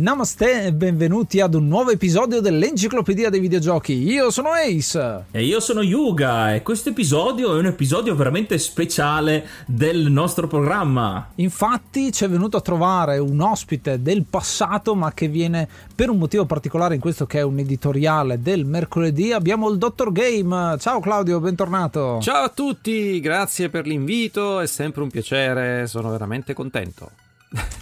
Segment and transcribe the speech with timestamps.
[0.00, 3.94] Namaste e benvenuti ad un nuovo episodio dell'Enciclopedia dei Videogiochi.
[3.94, 5.24] Io sono Ace.
[5.32, 11.30] E io sono Yuga e questo episodio è un episodio veramente speciale del nostro programma.
[11.34, 16.18] Infatti ci è venuto a trovare un ospite del passato ma che viene per un
[16.18, 19.32] motivo particolare in questo che è un editoriale del mercoledì.
[19.32, 20.76] Abbiamo il Dottor Game.
[20.78, 22.20] Ciao Claudio, bentornato.
[22.22, 27.10] Ciao a tutti, grazie per l'invito, è sempre un piacere, sono veramente contento.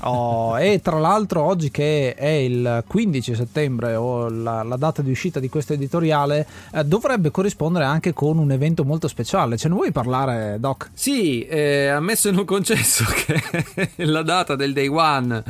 [0.02, 5.10] Oh, e tra l'altro oggi che è il 15 settembre o la, la data di
[5.10, 9.56] uscita di questo editoriale eh, dovrebbe corrispondere anche con un evento molto speciale.
[9.56, 10.90] Ce ne vuoi parlare Doc?
[10.94, 15.42] Sì, eh, ammesso e non concesso che la data del day one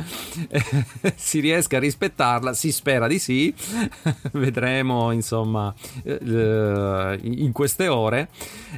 [0.49, 0.63] eh,
[1.15, 3.53] si riesca a rispettarla, si spera di sì,
[4.33, 5.71] vedremo insomma
[6.03, 8.29] eh, in queste ore.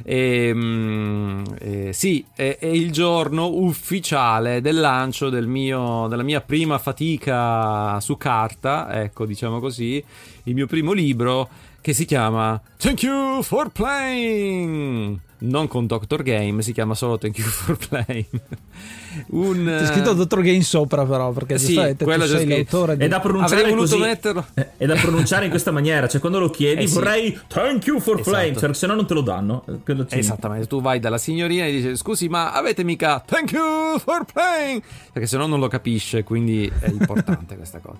[0.04, 6.40] E, ehm, eh, sì, è, è il giorno ufficiale del lancio del mio, della mia
[6.40, 10.04] prima fatica su carta, ecco, diciamo così,
[10.44, 11.48] il mio primo libro
[11.80, 17.38] che si chiama Thank You for Playing non con Doctor Game, si chiama solo Thank
[17.38, 18.26] You for Playing.
[19.28, 22.96] Un, C'è scritto Doctor Game sopra, però, perché sì, giustamente tu sei l'autore.
[22.96, 23.04] Di...
[23.04, 23.98] È da pronunciare così.
[23.98, 24.46] Metterlo.
[24.76, 26.06] È da pronunciare in questa maniera.
[26.06, 26.94] Cioè, quando lo chiedi, eh sì.
[26.94, 28.30] vorrei Thank You for esatto.
[28.30, 29.64] Playing, cioè, se no non te lo danno.
[30.10, 30.66] Esattamente.
[30.66, 34.82] Tu vai dalla signorina e dici: Scusi, ma avete mica Thank You for Playing?
[35.12, 37.98] Perché se no non lo capisce, quindi è importante questa cosa.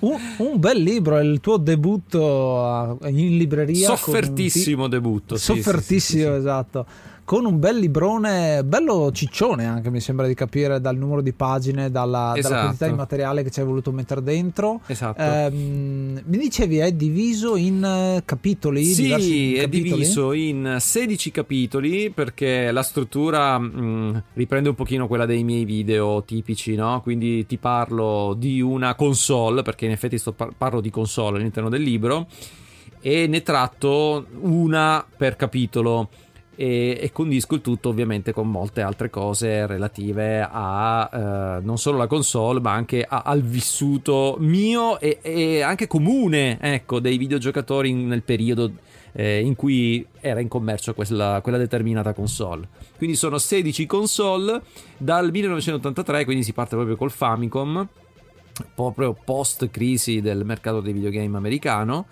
[0.00, 3.88] un, un, bel libro, è il tuo debutto in libreria.
[3.88, 5.36] Soffertissimo debutto.
[5.36, 6.86] Soffertissimo, sì, esatto
[7.24, 11.90] con un bel librone, bello ciccione anche mi sembra di capire dal numero di pagine,
[11.90, 12.48] dalla, esatto.
[12.48, 14.80] dalla quantità di materiale che ci hai voluto mettere dentro.
[14.86, 15.22] Esatto.
[15.22, 18.84] Ehm, mi dicevi è diviso in eh, capitoli?
[18.84, 19.82] Sì, è capitoli?
[19.90, 25.64] diviso in 16 capitoli perché la struttura mh, mm, riprende un pochino quella dei miei
[25.64, 27.00] video tipici, no?
[27.00, 31.70] Quindi ti parlo di una console, perché in effetti sto par- parlo di console all'interno
[31.70, 32.26] del libro
[33.00, 36.08] e ne tratto una per capitolo
[36.56, 41.98] e, e, condisco il tutto ovviamente con molte altre cose relative a eh, non solo
[41.98, 47.90] la console ma anche a, al vissuto mio e, e, anche comune ecco, dei videogiocatori
[47.90, 48.72] in, nel periodo
[49.12, 52.68] eh, in cui era in commercio quella, quella, determinata console.
[52.96, 54.60] Quindi sono 16 console
[54.96, 57.86] dal 1983, quindi si parte proprio col Famicom,
[58.74, 62.06] proprio post crisi del mercato dei videogame americano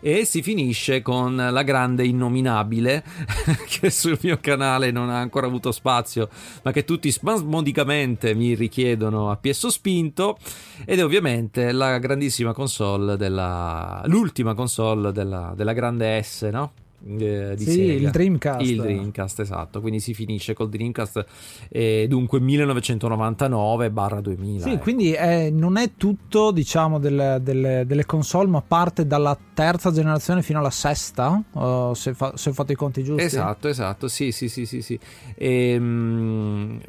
[0.00, 3.04] e si finisce con la grande innominabile
[3.68, 6.28] che sul mio canale non ha ancora avuto spazio
[6.62, 10.38] ma che tutti spasmodicamente mi richiedono a piesso spinto
[10.84, 16.72] ed è ovviamente la grandissima console della l'ultima console della, della grande S no?
[17.04, 17.92] Eh, di sì, Sega.
[17.92, 18.62] il Dreamcast.
[18.62, 19.80] Il Dreamcast, esatto.
[19.80, 21.24] Quindi si finisce col Dreamcast,
[21.68, 24.60] eh, dunque 1999-2000.
[24.60, 24.82] Sì, ecco.
[24.82, 30.42] quindi è, non è tutto, diciamo, delle, delle, delle, console, ma parte dalla terza generazione
[30.42, 33.24] fino alla sesta, uh, se, fa, se, ho fatto i conti giusti.
[33.24, 34.82] Esatto, esatto, sì, sì, sì, sì.
[34.82, 34.98] sì.
[35.34, 36.80] E, ehm,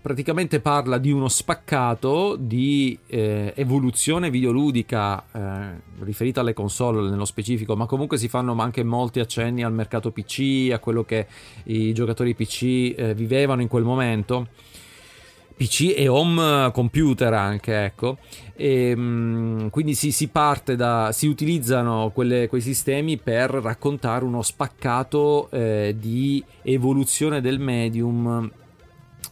[0.00, 7.76] praticamente parla di uno spaccato di eh, evoluzione videoludica eh, riferita alle console nello specifico,
[7.76, 11.26] ma comunque si fanno anche molti accenni al mercato PC, a quello che
[11.64, 14.48] i giocatori PC eh, vivevano in quel momento.
[15.56, 18.18] PC e home computer anche, ecco.
[18.54, 21.10] E, ehm, quindi si, si, parte da.
[21.12, 28.50] si utilizzano quelle, quei sistemi per raccontare uno spaccato eh, di evoluzione del medium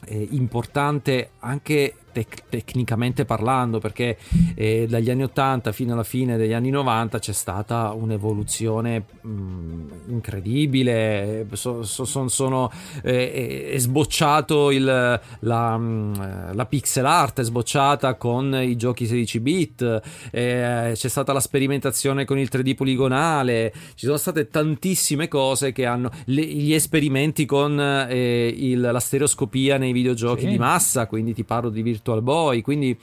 [0.07, 4.17] eh, importante anche tec- tecnicamente parlando, perché
[4.55, 11.47] eh, dagli anni 80 fino alla fine degli anni 90 c'è stata un'evoluzione mh, incredibile,
[11.53, 12.71] so, so, son, sono,
[13.03, 20.03] eh, è sbocciato il, la, la, pixel art, è sbocciata con i giochi 16 bit,
[20.31, 25.85] eh, c'è stata la sperimentazione con il 3D poligonale, ci sono state tantissime cose che
[25.85, 30.49] hanno le, gli esperimenti con eh, il, la stereoscopia nei videogiochi sì.
[30.49, 32.97] di massa, quindi ti parlo di Virtual Boy, quindi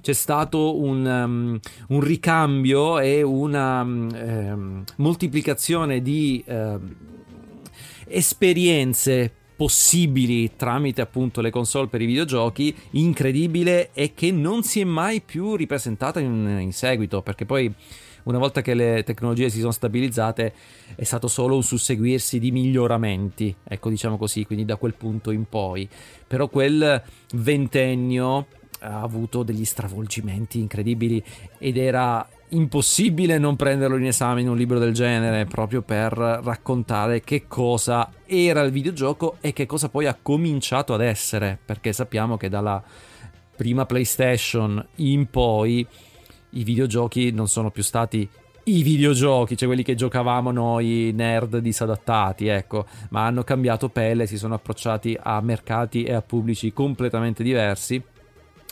[0.00, 6.80] c'è stato un, um, un ricambio e una um, moltiplicazione di uh,
[8.08, 14.84] esperienze possibili tramite appunto le console per i videogiochi incredibile e che non si è
[14.84, 17.72] mai più ripresentata in, in seguito perché poi
[18.28, 20.52] una volta che le tecnologie si sono stabilizzate
[20.94, 25.46] è stato solo un susseguirsi di miglioramenti, ecco diciamo così, quindi da quel punto in
[25.48, 25.88] poi.
[26.26, 27.02] Però quel
[27.32, 28.46] ventennio
[28.80, 31.22] ha avuto degli stravolgimenti incredibili
[31.56, 37.22] ed era impossibile non prenderlo in esame in un libro del genere proprio per raccontare
[37.22, 42.36] che cosa era il videogioco e che cosa poi ha cominciato ad essere, perché sappiamo
[42.36, 42.82] che dalla
[43.56, 45.86] prima PlayStation in poi
[46.50, 48.28] i videogiochi non sono più stati
[48.68, 54.36] i videogiochi, cioè quelli che giocavamo noi nerd disadattati, ecco, ma hanno cambiato pelle, si
[54.36, 58.02] sono approcciati a mercati e a pubblici completamente diversi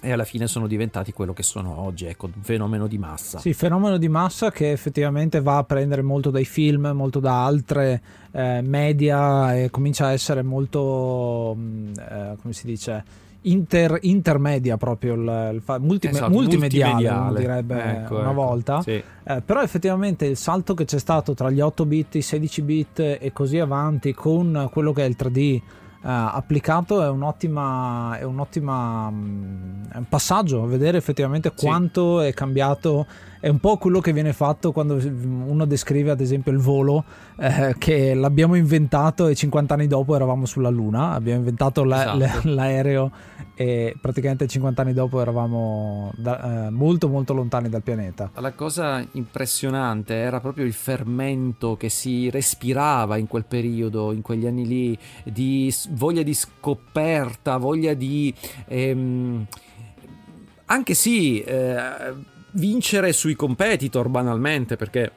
[0.03, 3.39] e alla fine sono diventati quello che sono oggi, ecco, un fenomeno di massa.
[3.39, 8.03] Sì, fenomeno di massa che effettivamente va a prendere molto dai film, molto da altre
[8.33, 13.05] eh, media e comincia a essere molto, mm, eh, come si dice,
[13.47, 19.03] inter, intermedia proprio il, il multi, esatto, multimediale, multimediale direbbe ecco, una ecco, volta sì.
[19.25, 22.99] eh, però effettivamente il salto che c'è stato tra gli 8 bit i 16 bit
[23.01, 25.61] e così avanti con quello che è il 3D
[26.07, 31.67] Uh, applicato è un'ottima, è un'ottima um, è un passaggio a vedere effettivamente sì.
[31.67, 33.07] quanto è cambiato
[33.41, 37.05] è un po' quello che viene fatto quando uno descrive ad esempio il volo
[37.39, 42.49] eh, che l'abbiamo inventato e 50 anni dopo eravamo sulla luna abbiamo inventato la, esatto.
[42.49, 43.11] l'aereo
[43.55, 49.05] e praticamente 50 anni dopo eravamo da, eh, molto molto lontani dal pianeta la cosa
[49.13, 54.99] impressionante era proprio il fermento che si respirava in quel periodo in quegli anni lì
[55.25, 58.33] di voglia di scoperta voglia di
[58.67, 59.47] ehm,
[60.67, 65.13] anche sì eh, vincere sui competitor banalmente perché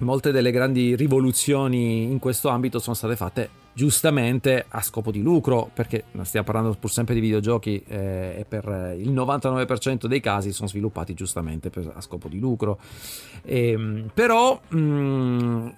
[0.00, 5.70] molte delle grandi rivoluzioni in questo ambito sono state fatte giustamente a scopo di lucro
[5.72, 10.68] perché stiamo parlando pur sempre di videogiochi eh, e per il 99% dei casi sono
[10.68, 12.78] sviluppati giustamente per, a scopo di lucro.
[13.42, 15.68] E, ehm, però mh, mm,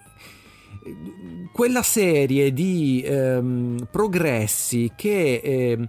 [1.53, 5.89] quella serie di ehm, progressi che, eh,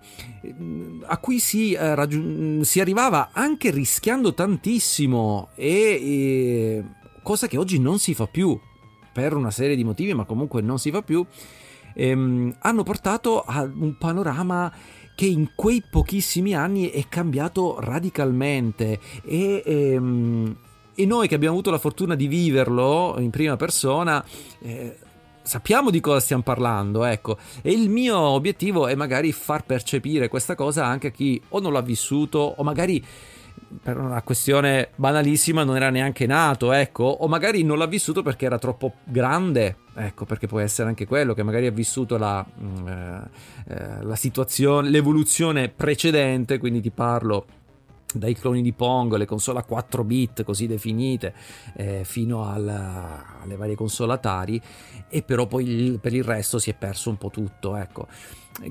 [1.03, 6.83] a cui si, eh, raggiun- si, arrivava anche rischiando tantissimo e
[7.23, 8.59] cosa che oggi non si fa più
[9.11, 11.25] per una serie di motivi ma comunque non si fa più
[11.95, 14.71] ehm, hanno portato a un panorama
[15.15, 20.55] che in quei pochissimi anni è cambiato radicalmente e ehm,
[20.95, 24.23] e noi che abbiamo avuto la fortuna di viverlo in prima persona,
[24.61, 24.97] eh,
[25.41, 27.37] sappiamo di cosa stiamo parlando, ecco.
[27.61, 31.73] E il mio obiettivo è magari far percepire questa cosa anche a chi o non
[31.73, 33.03] l'ha vissuto o magari
[33.81, 38.45] per una questione banalissima non era neanche nato, ecco, o magari non l'ha vissuto perché
[38.45, 42.87] era troppo grande, ecco, perché può essere anche quello che magari ha vissuto la, mm,
[42.87, 43.29] eh,
[43.67, 47.45] eh, la situazione, l'evoluzione precedente, quindi ti parlo
[48.13, 51.33] dai cloni di Pong, le console a 4 bit così definite,
[51.75, 54.61] eh, fino alla, alle varie console Atari,
[55.09, 58.07] e però poi il, per il resto si è perso un po' tutto, ecco.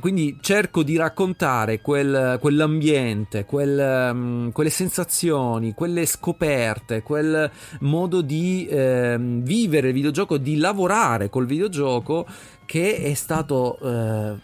[0.00, 7.50] Quindi cerco di raccontare quel, quell'ambiente, quel, um, quelle sensazioni, quelle scoperte, quel
[7.80, 12.26] modo di eh, vivere il videogioco, di lavorare col videogioco
[12.64, 14.34] che è stato eh,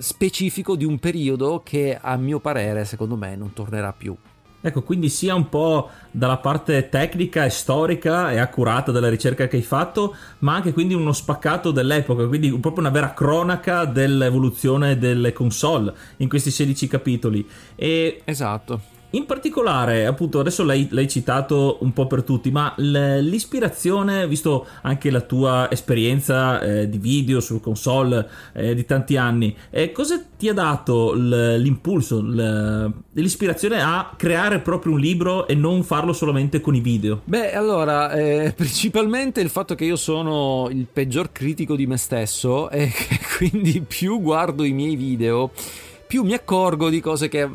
[0.00, 4.16] specifico di un periodo che a mio parere, secondo me, non tornerà più.
[4.62, 9.56] Ecco, quindi sia un po' dalla parte tecnica e storica e accurata della ricerca che
[9.56, 15.32] hai fatto, ma anche quindi uno spaccato dell'epoca, quindi proprio una vera cronaca dell'evoluzione delle
[15.32, 17.48] console in questi 16 capitoli.
[17.74, 18.98] E esatto.
[19.12, 25.10] In particolare, appunto, adesso l'hai, l'hai, citato un po' per tutti, ma l'ispirazione, visto anche
[25.10, 30.48] la tua esperienza eh, di video su console eh, di tanti anni, eh, cosa ti
[30.48, 32.22] ha dato l'impulso,
[33.12, 37.22] l'ispirazione a creare proprio un libro e non farlo solamente con i video?
[37.24, 42.70] Beh, allora, eh, principalmente il fatto che io sono il peggior critico di me stesso
[42.70, 42.92] e
[43.36, 45.50] quindi più guardo i miei video,
[46.06, 47.48] più mi accorgo di cose che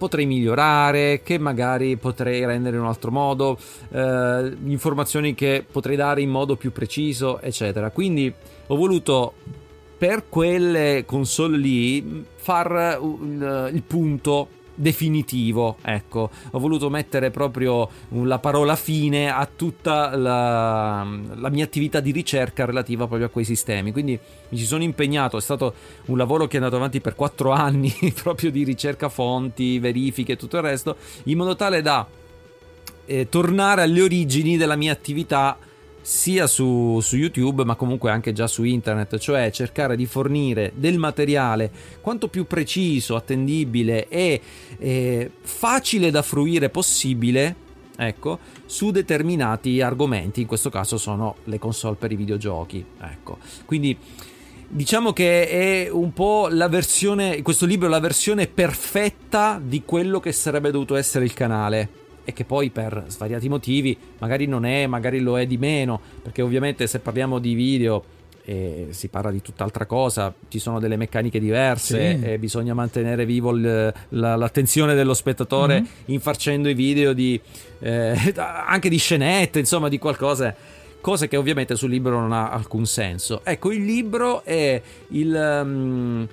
[0.00, 3.58] potrei migliorare, che magari potrei rendere in un altro modo,
[3.90, 7.90] eh, informazioni che potrei dare in modo più preciso, eccetera.
[7.90, 8.32] Quindi
[8.68, 9.34] ho voluto
[9.98, 14.48] per quelle console lì far uh, il punto
[14.80, 15.76] definitivo.
[15.82, 22.10] Ecco, ho voluto mettere proprio la parola fine a tutta la, la, mia attività di
[22.12, 23.92] ricerca relativa proprio a quei sistemi.
[23.92, 24.18] Quindi
[24.48, 25.74] mi ci sono impegnato, è stato
[26.06, 30.36] un lavoro che è andato avanti per quattro anni, proprio di ricerca fonti, verifiche e
[30.36, 32.06] tutto il resto, in modo tale da
[33.04, 35.58] eh, tornare alle origini della mia attività
[36.02, 40.98] sia su, su, YouTube ma comunque anche già su internet, cioè cercare di fornire del
[40.98, 44.40] materiale quanto più preciso, attendibile e
[44.78, 51.96] eh, facile da fruire possibile ecco, su determinati argomenti, in questo caso sono le console
[51.96, 52.84] per i videogiochi.
[53.00, 53.38] Ecco.
[53.66, 53.96] Quindi
[54.66, 60.20] diciamo che è un po' la versione, questo libro è la versione perfetta di quello
[60.20, 61.99] che sarebbe dovuto essere il canale
[62.30, 66.42] e che poi per svariati motivi magari non è, magari lo è di meno, perché
[66.42, 68.04] ovviamente se parliamo di video
[68.42, 72.24] e si parla di tutt'altra cosa, ci sono delle meccaniche diverse sì.
[72.24, 75.90] e bisogna mantenere vivo il, la, l'attenzione dello spettatore mm-hmm.
[76.06, 77.38] infarcendo i video di,
[77.80, 80.54] eh, anche di scenette, insomma di qualcosa
[81.00, 83.40] cosa che ovviamente sul libro non ha alcun senso.
[83.44, 86.28] Ecco, il libro è il, um,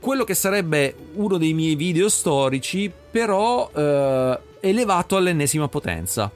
[0.00, 4.38] quello che sarebbe uno dei miei video storici, però uh,
[4.68, 6.30] elevato all'ennesima potenza.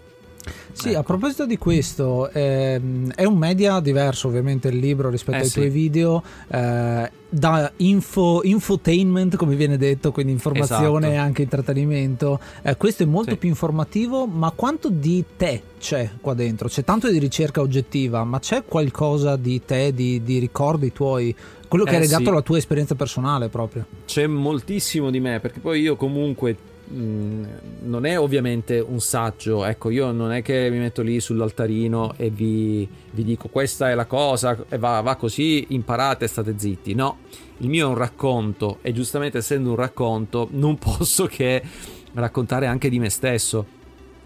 [0.73, 0.99] Sì, ecco.
[0.99, 5.47] a proposito di questo, ehm, è un media diverso ovviamente il libro rispetto eh, ai
[5.47, 5.55] sì.
[5.55, 11.13] tuoi video, eh, da info, infotainment come viene detto, quindi informazione esatto.
[11.13, 12.41] e anche intrattenimento.
[12.63, 13.37] Eh, questo è molto sì.
[13.37, 16.69] più informativo, ma quanto di te c'è qua dentro?
[16.69, 21.35] C'è tanto di ricerca oggettiva, ma c'è qualcosa di te, di, di ricordi tuoi?
[21.67, 22.29] Quello che eh, è legato sì.
[22.31, 23.85] alla tua esperienza personale proprio.
[24.07, 26.57] C'è moltissimo di me, perché poi io comunque
[26.90, 32.30] Non è ovviamente un saggio, ecco, io non è che mi metto lì sull'altarino e
[32.30, 36.95] vi, vi dico questa è la cosa va, va così, imparate state zitti.
[36.95, 37.18] No,
[37.59, 41.62] il mio è un racconto e giustamente essendo un racconto non posso che
[42.14, 43.76] raccontare anche di me stesso.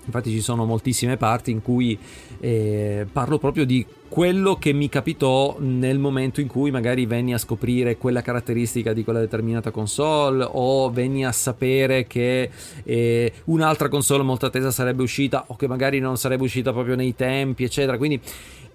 [0.04, 1.98] Infatti ci sono moltissime parti in cui
[2.44, 7.38] eh, parlo proprio di quello che mi capitò nel momento in cui magari venni a
[7.38, 12.50] scoprire quella caratteristica di quella determinata console o venni a sapere che
[12.82, 17.14] eh, un'altra console molto attesa sarebbe uscita o che magari non sarebbe uscita proprio nei
[17.14, 17.96] tempi, eccetera.
[17.96, 18.20] Quindi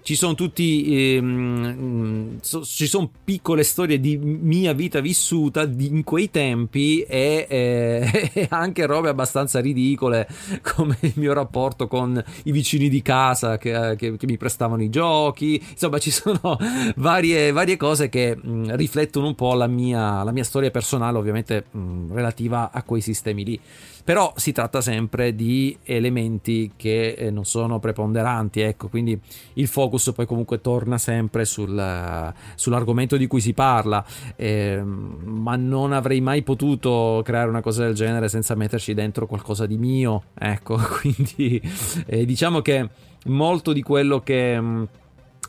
[0.02, 6.04] ci sono tutti ehm, so, ci sono piccole storie di mia vita vissuta di, in
[6.04, 10.28] quei tempi e, eh, anche robe abbastanza ridicole
[10.62, 14.90] come il mio rapporto con i vicini di casa che, che, che mi prestavano i
[14.90, 15.62] giochi.
[15.70, 16.56] Insomma ci sono
[16.96, 21.66] varie, varie cose che mh, riflettono un po' la mia, la mia storia personale ovviamente
[21.70, 23.60] mh, relativa a quei sistemi lì
[24.08, 29.20] però si tratta sempre di elementi che eh, non sono preponderanti, ecco, quindi
[29.52, 34.02] il focus poi comunque torna sempre sul, sull'argomento di cui si parla,
[34.34, 39.66] eh, ma non avrei mai potuto creare una cosa del genere senza metterci dentro qualcosa
[39.66, 41.60] di mio, ecco, quindi
[42.06, 42.88] eh, diciamo che
[43.26, 44.84] molto di quello che mm,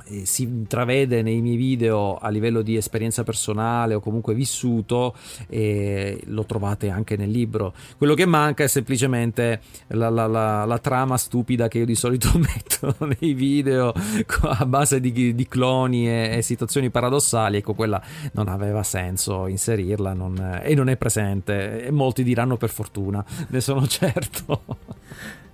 [0.10, 5.16] eh, si intravede nei miei video a livello di esperienza personale o comunque vissuto
[5.48, 7.74] e lo trovate anche nel libro.
[7.98, 12.30] Quello che manca è semplicemente la, la, la, la trama stupida che io di solito
[12.38, 13.94] metto nei video
[14.42, 17.58] a base di, di cloni e, e, situazioni paradossali.
[17.58, 18.02] Ecco, quella
[18.34, 21.86] non aveva senso inserirla non, e non è presente.
[21.86, 24.89] E molti diranno per fortuna, ne sono certo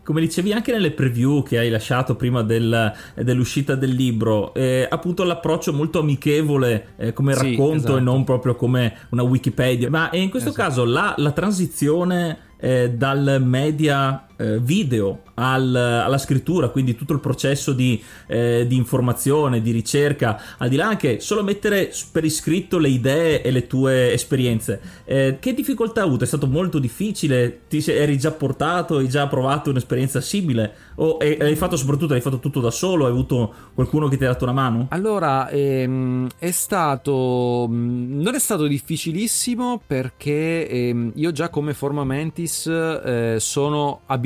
[0.05, 5.23] come dicevi anche nelle preview che hai lasciato prima del, dell'uscita del libro, eh, appunto
[5.23, 7.97] l'approccio molto amichevole eh, come sì, racconto esatto.
[7.97, 9.89] e non proprio come una Wikipedia.
[9.89, 10.67] Ma in questo esatto.
[10.67, 17.19] caso la, la transizione eh, dal media eh, video al, alla scrittura, quindi tutto il
[17.19, 22.77] processo di, eh, di, informazione, di ricerca, al di là anche solo mettere per iscritto
[22.77, 24.81] le idee e le tue esperienze.
[25.05, 26.23] Eh, che difficoltà hai avuto?
[26.23, 27.61] È stato molto difficile?
[27.67, 30.73] Ti sei, eri già portato, hai già provato un'esperienza simile?
[30.95, 33.05] O hai fatto soprattutto, hai fatto tutto da solo?
[33.05, 34.87] Hai avuto qualcuno che ti ha dato una mano?
[34.89, 37.67] Allora, ehm, è stato...
[37.69, 44.23] Mm, non è stato difficilissimo perché ehm, io già come forma mentis eh, sono abituato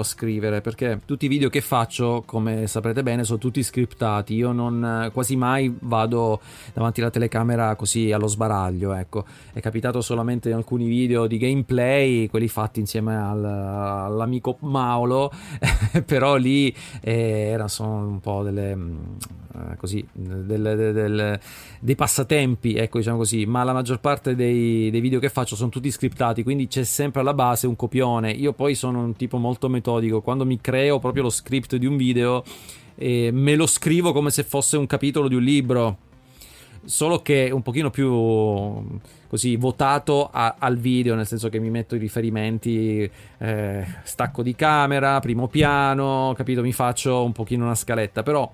[0.00, 4.34] a scrivere perché tutti i video che faccio, come saprete bene, sono tutti scriptati.
[4.34, 6.40] Io non quasi mai vado
[6.72, 9.24] davanti alla telecamera così allo sbaraglio, ecco.
[9.52, 15.30] È capitato solamente in alcuni video di gameplay, quelli fatti insieme al, all'amico Maolo
[16.04, 18.96] però lì eh, era, sono un po' delle, mm,
[19.54, 21.40] eh, così, del, del, del,
[21.80, 25.70] dei passatempi, ecco diciamo così, ma la maggior parte dei, dei, video che faccio sono
[25.70, 28.30] tutti scriptati, quindi c'è sempre alla base un copione.
[28.32, 31.96] Io poi sono un tipo molto metodico, quando mi creo proprio lo script di un
[31.96, 32.44] video,
[32.94, 35.98] eh, me lo scrivo come se fosse un capitolo di un libro
[36.86, 41.96] solo che un pochino più così votato a, al video, nel senso che mi metto
[41.96, 46.62] i riferimenti, eh, stacco di camera, primo piano, capito?
[46.62, 48.50] Mi faccio un pochino una scaletta, però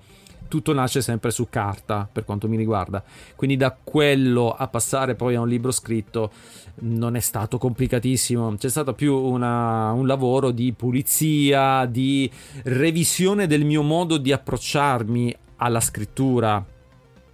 [0.47, 3.03] tutto nasce sempre su carta per quanto mi riguarda.
[3.35, 6.31] Quindi da quello a passare poi a un libro scritto
[6.75, 12.29] non è stato complicatissimo, c'è stato più una, un lavoro di pulizia, di
[12.63, 16.65] revisione del mio modo di approcciarmi alla scrittura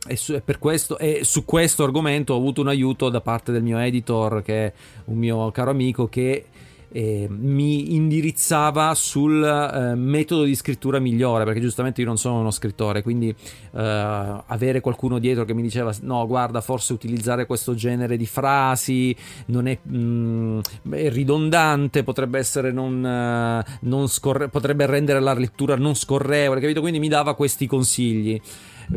[0.07, 3.77] e su, questo, e su, questo, argomento ho avuto un aiuto da parte del mio
[3.77, 4.73] editor, che è
[5.05, 6.45] un mio caro amico, che
[6.91, 12.51] eh, mi indirizzava sul eh, metodo di scrittura migliore, perché giustamente io non sono uno
[12.51, 18.17] scrittore, quindi eh, avere qualcuno dietro che mi diceva no, guarda, forse utilizzare questo genere
[18.17, 19.15] di frasi
[19.47, 20.59] non è, mh, mm,
[20.91, 26.81] è ridondante, potrebbe essere non, eh, non scorre- potrebbe rendere la lettura non scorrevole, capito?
[26.81, 28.39] Quindi mi dava questi consigli.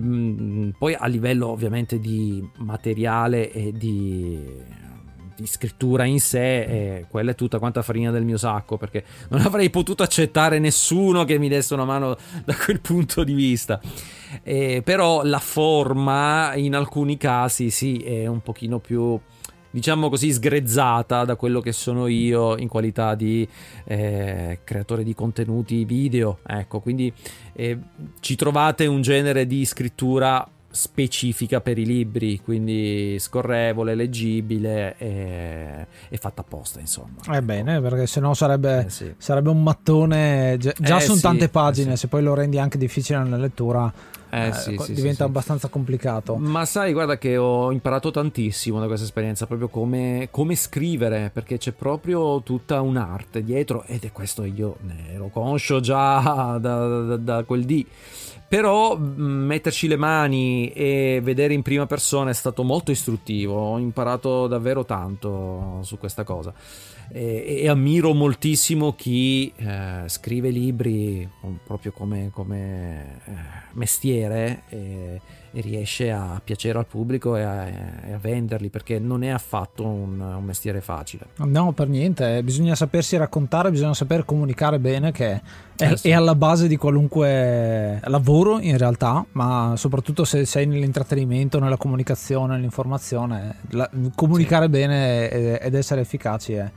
[0.01, 4.41] Mm, poi a livello ovviamente di materiale e di,
[5.35, 9.41] di scrittura in sé, eh, quella è tutta quanta farina del mio sacco perché non
[9.41, 13.81] avrei potuto accettare nessuno che mi desse una mano da quel punto di vista.
[14.43, 19.21] Eh, però la forma in alcuni casi sì è un pochino più
[19.73, 23.49] diciamo così, sgrezzata da quello che sono io in qualità di
[23.85, 26.39] eh, creatore di contenuti video.
[26.47, 27.13] Ecco, quindi
[27.55, 27.79] eh,
[28.21, 36.17] ci trovate un genere di scrittura specifica per i libri, quindi scorrevole, leggibile e, e
[36.17, 37.21] fatta apposta, insomma.
[37.25, 39.15] È eh bene, perché sennò sarebbe, eh sì.
[39.17, 40.57] sarebbe un mattone.
[40.59, 41.99] Già, già eh sono sì, tante pagine, sì.
[41.99, 43.93] se poi lo rendi anche difficile nella lettura
[44.35, 46.37] eh, eh, sì, diventa abbastanza complicato.
[46.37, 51.59] Ma sai, guarda che ho imparato tantissimo da questa esperienza, proprio come, come scrivere, perché
[51.59, 57.17] c'è proprio tutta un'arte dietro ed è questo io ne ero conscio già da, da,
[57.17, 57.87] da quel dì.
[58.53, 64.47] Però metterci le mani e vedere in prima persona è stato molto istruttivo, ho imparato
[64.47, 66.53] davvero tanto su questa cosa.
[67.11, 71.29] E, e ammiro moltissimo chi eh, scrive libri
[71.65, 73.33] proprio come, come eh,
[73.73, 79.25] mestiere e, e, riesce a piacere al pubblico e a, e a venderli perché non
[79.25, 81.27] è affatto un, un, mestiere facile.
[81.37, 85.41] No, per niente, bisogna sapersi raccontare, bisogna saper comunicare bene che
[85.83, 86.09] è, eh sì.
[86.09, 92.55] è alla base di qualunque lavoro in realtà, ma soprattutto se sei nell'intrattenimento, nella comunicazione,
[92.55, 94.71] nell'informazione, la, comunicare sì.
[94.71, 96.71] bene ed essere efficaci è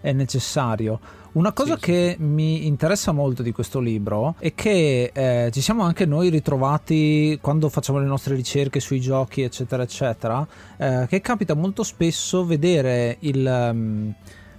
[0.00, 1.00] è necessario.
[1.32, 2.22] Una cosa sì, che sì.
[2.22, 7.68] mi interessa molto di questo libro è che eh, ci siamo anche noi ritrovati quando
[7.68, 13.70] facciamo le nostre ricerche sui giochi, eccetera, eccetera, eh, che capita molto spesso vedere il...
[13.72, 14.14] Um,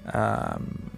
[0.05, 0.97] uh,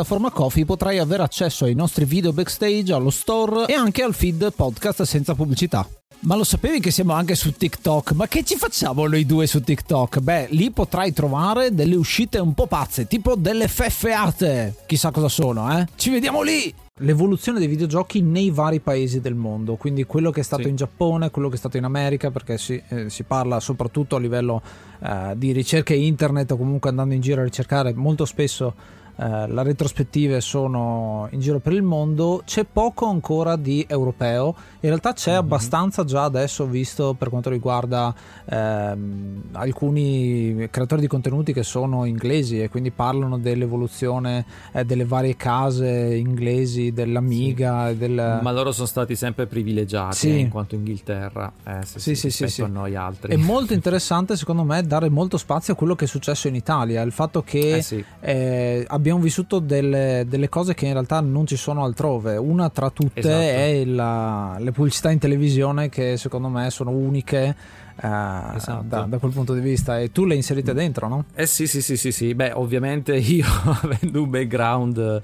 [0.01, 4.51] piattaforma Coffee potrai avere accesso ai nostri video backstage, allo store e anche al feed
[4.53, 5.87] podcast senza pubblicità.
[6.21, 8.13] Ma lo sapevi che siamo anche su TikTok?
[8.13, 10.19] Ma che ci facciamo noi due su TikTok?
[10.19, 14.75] Beh, lì potrai trovare delle uscite un po' pazze, tipo delle feffeate.
[14.87, 15.87] Chissà cosa sono, eh?
[15.95, 16.73] Ci vediamo lì!
[16.99, 20.69] L'evoluzione dei videogiochi nei vari paesi del mondo, quindi quello che è stato sì.
[20.69, 24.19] in Giappone, quello che è stato in America, perché si, eh, si parla soprattutto a
[24.19, 24.61] livello
[24.99, 29.63] eh, di ricerche internet o comunque andando in giro a ricercare molto spesso eh, le
[29.63, 35.31] retrospettive sono in giro per il mondo, c'è poco ancora di europeo, in realtà c'è
[35.31, 35.39] mm-hmm.
[35.39, 38.13] abbastanza già adesso visto per quanto riguarda
[38.45, 45.35] ehm, alcuni creatori di contenuti che sono inglesi e quindi parlano dell'evoluzione eh, delle varie
[45.35, 47.89] case inglesi, dell'Amiga.
[47.89, 47.97] Sì.
[47.97, 48.39] Del...
[48.41, 50.29] Ma loro sono stati sempre privilegiati sì.
[50.29, 53.33] eh, in quanto Inghilterra, eh, se sì, sì, sì, sì, a noi altri.
[53.33, 57.01] È molto interessante secondo me dare molto spazio a quello che è successo in Italia,
[57.01, 58.03] il fatto che eh, sì.
[58.19, 62.37] eh, abbiamo abbiamo vissuto delle, delle, cose che in realtà non ci sono altrove.
[62.37, 63.35] Una tra tutte esatto.
[63.35, 67.55] è la, le pubblicità in televisione che secondo me sono uniche
[68.01, 68.83] eh, esatto.
[68.87, 71.25] da, da, quel punto di vista e tu le inserite dentro no?
[71.33, 72.33] Eh sì sì sì sì, sì.
[72.33, 75.21] beh ovviamente io avendo un background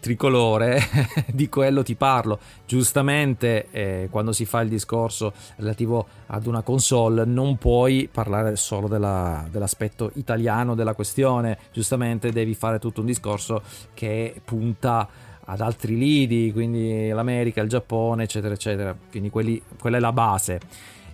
[0.00, 0.80] tricolore
[1.32, 7.24] di quello ti parlo giustamente eh, quando si fa il discorso relativo ad una console
[7.24, 13.62] non puoi parlare solo della, dell'aspetto italiano della questione giustamente devi fare tutto un discorso
[13.94, 15.08] che punta
[15.50, 18.96] ad altri lidi, quindi l'America, il Giappone, eccetera, eccetera.
[19.10, 20.60] Quindi quelli, quella è la base.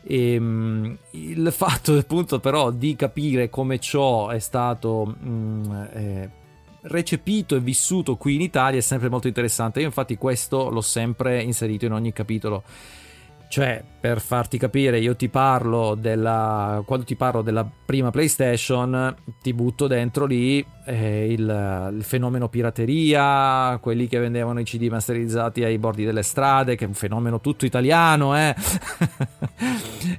[0.02, 6.30] E, um, il fatto appunto però di capire come ciò è stato um, eh,
[6.82, 9.80] recepito e vissuto qui in Italia è sempre molto interessante.
[9.80, 12.64] Io infatti questo l'ho sempre inserito in ogni capitolo
[13.54, 16.82] cioè, per farti capire, io ti parlo della.
[16.84, 23.78] Quando ti parlo della prima PlayStation, ti butto dentro lì eh, il, il, fenomeno pirateria,
[23.80, 27.64] quelli che vendevano i CD masterizzati ai bordi delle strade, che è un fenomeno tutto
[27.64, 28.56] italiano, eh.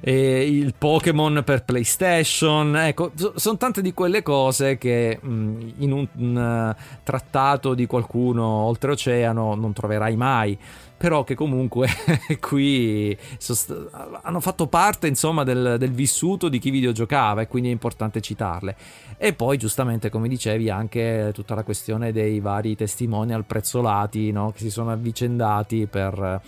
[0.00, 2.74] il Pokémon per PlayStation.
[2.74, 7.84] Ecco, sono tante di quelle cose che mh, mm, in un, un uh, trattato di
[7.84, 10.58] qualcuno oltreoceano non troverai mai
[10.96, 11.88] però che comunque
[12.40, 13.90] qui sost-
[14.22, 18.76] hanno fatto parte insomma del, del, vissuto di chi videogiocava e quindi è importante citarle.
[19.18, 24.52] E poi giustamente come dicevi anche tutta la questione dei vari testimonial prezzolati no?
[24.52, 26.40] che si sono avvicendati per...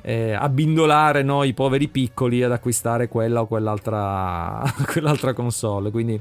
[0.00, 5.90] Eh, abbindolare noi poveri piccoli ad acquistare quella o quell'altra, quell'altra console.
[5.90, 6.18] Quindi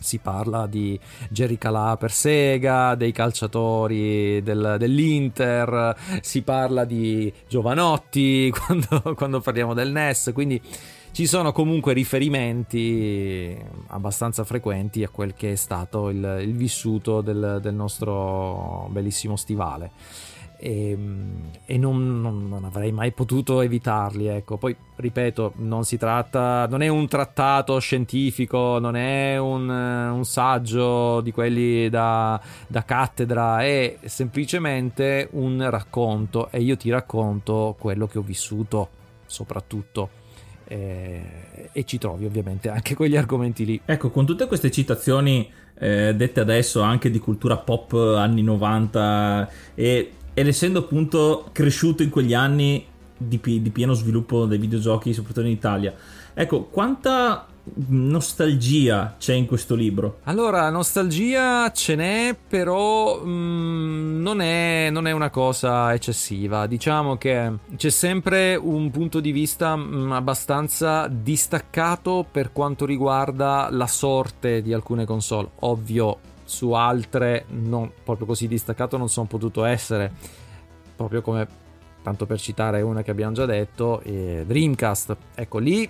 [0.00, 8.52] si parla di Jerry Calà per Sega, dei calciatori del, dell'Inter, si parla di Giovanotti
[8.56, 10.60] quando, quando, parliamo del NES, quindi
[11.12, 13.56] ci sono comunque riferimenti
[13.88, 19.90] abbastanza frequenti a quel che è stato il, il vissuto del, del nostro bellissimo stivale
[20.56, 24.26] e, ehm, e non, non, non, avrei mai potuto evitarli.
[24.26, 24.56] Ecco.
[24.56, 31.20] Poi ripeto, non si tratta, non è un trattato scientifico, non è un, un saggio
[31.20, 38.18] di quelli da, da, cattedra, è semplicemente un racconto e io ti racconto quello che
[38.18, 38.88] ho vissuto
[39.26, 40.24] soprattutto.
[40.68, 43.80] E, e ci trovi ovviamente anche quegli argomenti lì.
[43.84, 50.10] Ecco, con tutte queste citazioni eh, dette adesso anche di cultura pop anni 90 e
[50.38, 52.84] ed essendo appunto cresciuto in quegli anni
[53.16, 55.94] di, di, pieno sviluppo dei videogiochi, soprattutto in Italia.
[56.34, 57.46] Ecco, quanta
[57.86, 60.18] nostalgia c'è in questo libro?
[60.24, 66.66] Allora, nostalgia ce n'è, però mh, mm, non, è, non, è, una cosa eccessiva.
[66.66, 73.68] Diciamo che c'è sempre un punto di vista mh, mm, abbastanza distaccato per quanto riguarda
[73.70, 75.48] la sorte di alcune console.
[75.60, 80.10] Ovvio, su altre non proprio così distaccato non sono potuto essere.
[80.96, 81.46] Proprio come
[82.02, 85.16] tanto per citare una che abbiamo già detto eh, Dreamcast.
[85.34, 85.88] Ecco lì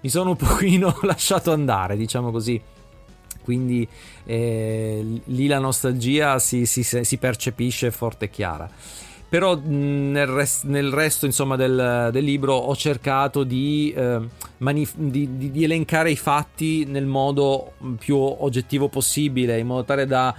[0.00, 2.60] mi sono un pochino lasciato andare diciamo così.
[3.42, 3.86] Quindi
[4.24, 8.70] eh, lì la nostalgia si, si, si percepisce forte e chiara
[9.30, 14.18] però nel, rest, nel resto insomma, del, del, libro ho cercato di, eh,
[14.58, 20.04] manif- di, di, di, elencare i fatti nel modo più oggettivo possibile in modo tale
[20.06, 20.34] da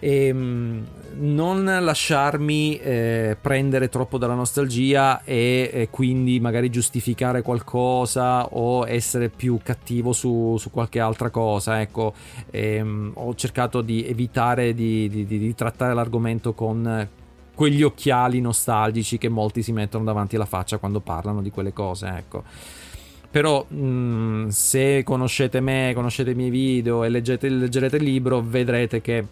[0.00, 0.84] ehm,
[1.16, 9.28] non lasciarmi eh, prendere troppo dalla nostalgia e, e, quindi magari giustificare qualcosa o essere
[9.28, 12.12] più cattivo su, su qualche altra cosa ecco.
[12.50, 17.22] Ehm, ho cercato di evitare di trattare l'argomento con
[17.54, 22.08] quegli occhiali nostalgici che molti si mettono davanti alla faccia quando parlano di quelle cose,
[22.08, 22.42] ecco.
[23.30, 28.40] Però mh, mm, se conoscete me, conoscete i miei video e leggete, leggerete il libro,
[28.40, 29.26] vedrete che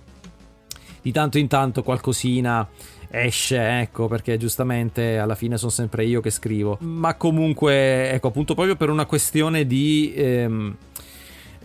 [1.02, 2.68] di tanto in tanto qualcosina
[3.11, 6.78] esce, ecco, perché giustamente alla fine sono sempre io che scrivo.
[6.80, 10.12] Ma comunque, ecco, appunto proprio per una questione di...
[10.16, 10.76] Ehm,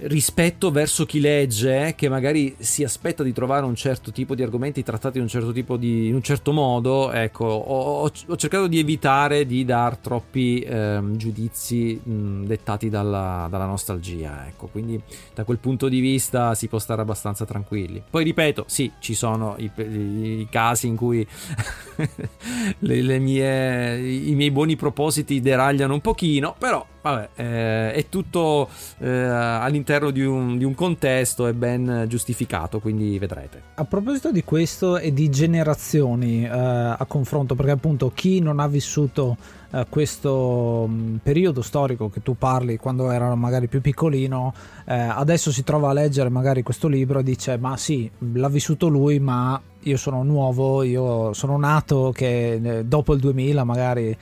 [0.02, 4.84] rispetto verso chi legge che magari si aspetta di trovare un certo tipo di argomenti
[4.84, 9.48] trattati in un certo, di, in un certo modo ecco ho, ho, cercato di evitare
[9.48, 15.02] di dar troppi ehm, giudizi mh, dettati dalla, dalla, nostalgia ecco quindi
[15.34, 18.04] da quel punto di vista si può stare abbastanza tranquilli.
[18.08, 19.82] Poi ripeto sì ci sono i, i,
[20.42, 21.26] i casi in cui
[22.80, 28.70] le, le mie, i miei buoni propositi deragliano un pochino però vabbè, eh, è tutto
[29.00, 33.62] eh, all'interno di un, di un, contesto e ben giustificato, quindi vedrete.
[33.76, 38.68] A proposito di questo e di generazioni eh, a confronto, perché appunto chi non ha
[38.68, 39.38] vissuto
[39.72, 44.54] eh, questo mh, mm, periodo storico che tu parli quando era magari più piccolino,
[44.86, 48.88] eh, adesso si trova a leggere magari questo libro e dice ma sì, l'ha vissuto
[48.88, 54.18] lui, ma io sono nuovo, io sono nato che eh, dopo il 2000 magari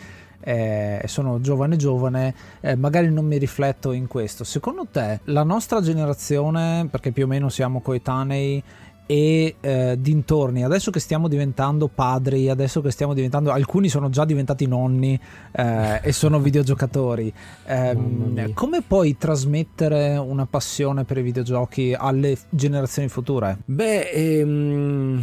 [0.46, 4.44] eh, sono giovane giovane, eh, magari non mi rifletto in questo.
[4.44, 8.64] Secondo te la nostra generazione, perché più o meno siamo coetanei,
[9.06, 10.64] e eh, dintorni.
[10.64, 15.20] Adesso che stiamo diventando padri, adesso che stiamo diventando, alcuni sono già diventati nonni
[15.52, 17.32] eh, e sono videogiocatori.
[17.66, 23.58] Eh, come puoi trasmettere una passione per i videogiochi alle generazioni future?
[23.66, 25.22] Beh, ehm,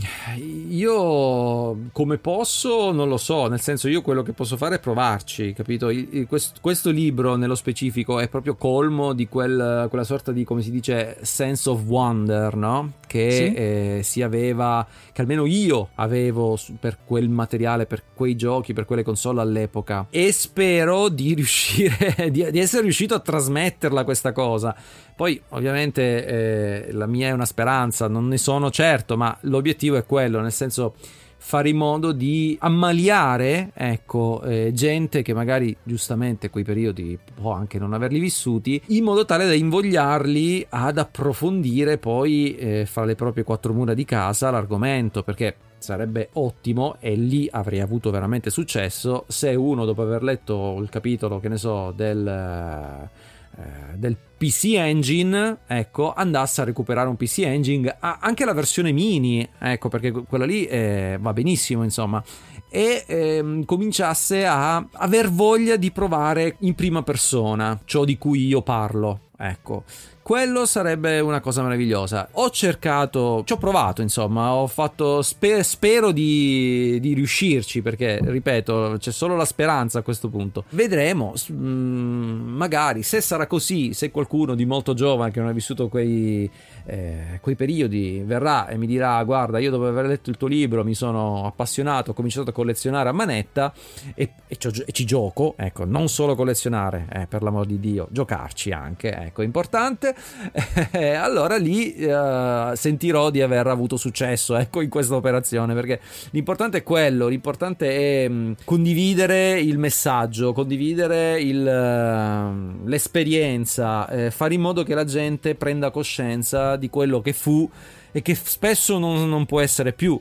[0.68, 5.52] io come posso non lo so, nel senso io quello che posso fare è provarci,
[5.52, 5.90] capito?
[5.90, 10.62] Il, questo, questo, libro nello specifico è proprio colmo di quel, quella sorta di, come
[10.62, 12.92] si dice, sense of wonder, no?
[13.06, 13.54] Che sì?
[14.02, 19.40] Si aveva, che almeno io avevo per quel materiale, per quei giochi, per quelle console
[19.40, 20.06] all'epoca.
[20.10, 24.74] E spero di riuscire, di, di essere riuscito a trasmetterla questa cosa.
[25.14, 30.04] Poi ovviamente eh, la mia è una speranza, non ne sono certo, ma l'obiettivo è
[30.04, 30.94] quello, nel senso
[31.44, 37.80] fare in modo di ammaliare ecco, eh, gente che magari giustamente quei periodi può anche
[37.80, 43.42] non averli vissuti, in modo tale da invogliarli ad approfondire poi eh, fra le proprie
[43.42, 49.52] quattro mura di casa l'argomento, perché sarebbe ottimo e lì avrei avuto veramente successo se
[49.54, 53.10] uno dopo aver letto il capitolo, che ne so, del...
[53.54, 59.46] Eh, del PC Engine, ecco, andasse a recuperare un PC Engine, anche la versione mini,
[59.58, 62.22] ecco, perché quella lì eh, va benissimo, insomma,
[62.70, 68.62] e ehm, cominciasse a aver voglia di provare in prima persona ciò di cui io
[68.62, 69.84] parlo, ecco.
[70.22, 72.28] Quello sarebbe una cosa meravigliosa.
[72.32, 78.98] Ho cercato, ci ho provato, insomma, ho fatto, sper- spero di, di, riuscirci perché, ripeto,
[79.00, 80.62] c'è solo la speranza a questo punto.
[80.70, 85.88] Vedremo, mm, magari se sarà così, se qualcuno di molto giovane che non ha vissuto
[85.88, 86.48] quei,
[86.84, 90.84] eh, quei periodi verrà e mi dirà, guarda, io dopo aver letto il tuo libro
[90.84, 93.72] mi sono appassionato, ho cominciato a collezionare a manetta
[94.14, 98.08] e, e, ci, e ci, gioco, ecco, non solo collezionare, eh, per l'amor di Dio,
[98.10, 100.14] giocarci anche, ecco, importante.
[100.92, 106.78] Eh, allora lì eh, sentirò di aver avuto successo ecco, in questa operazione perché l'importante
[106.78, 114.54] è quello, l'importante è mh, mm, condividere il messaggio, condividere il, uh, l'esperienza, eh, fare
[114.54, 117.68] in modo che la gente prenda coscienza di quello che fu
[118.10, 120.20] e che spesso non, non può essere più.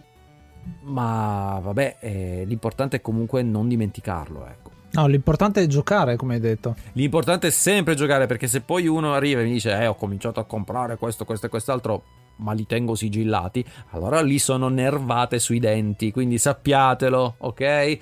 [0.84, 4.70] Ma vabbè, eh, l'importante è comunque non dimenticarlo, ecco.
[4.94, 6.76] No, l'importante è giocare, come hai detto.
[6.94, 10.40] L'importante è sempre giocare, perché se poi uno arriva e mi dice, eh, ho cominciato
[10.40, 12.04] a comprare questo, questo e quest'altro,
[12.42, 17.62] ma li tengo sigillati, allora lì sono nervate sui denti, quindi sappiatelo, ok?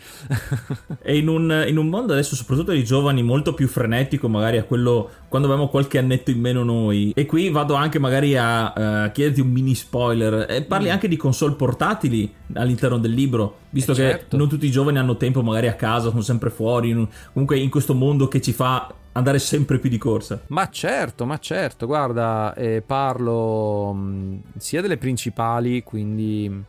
[1.01, 4.63] e in un, in un, mondo adesso, soprattutto di giovani, molto più frenetico, magari a
[4.63, 7.11] quello quando avevamo qualche annetto in meno noi.
[7.15, 10.45] E qui vado anche magari a uh, chiederti un mini spoiler.
[10.49, 10.91] E parli mm.
[10.91, 14.37] anche di console portatili all'interno del libro, visto eh che certo.
[14.37, 17.69] non tutti i giovani hanno tempo magari a casa, sono sempre fuori, in, comunque in
[17.69, 20.41] questo mondo che ci fa andare sempre più di corsa.
[20.47, 26.63] Ma certo, ma certo, guarda, eh, parlo mh, mm, sia delle principali, quindi...